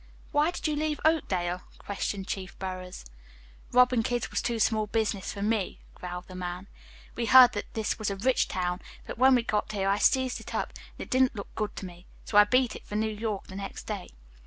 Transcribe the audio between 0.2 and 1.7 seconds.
"Why did you leave Oakdale?"